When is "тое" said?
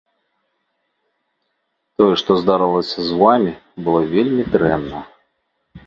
1.99-2.13